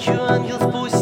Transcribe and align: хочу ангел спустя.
хочу 0.00 0.22
ангел 0.22 0.56
спустя. 0.58 0.99